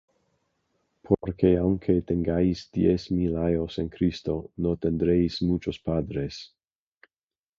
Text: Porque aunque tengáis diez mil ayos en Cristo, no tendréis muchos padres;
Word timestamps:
Porque 1.07 1.49
aunque 1.63 1.93
tengáis 2.11 2.57
diez 2.79 3.03
mil 3.15 3.37
ayos 3.47 3.77
en 3.77 3.89
Cristo, 3.89 4.49
no 4.57 4.75
tendréis 4.75 5.43
muchos 5.43 5.77
padres; 5.77 6.35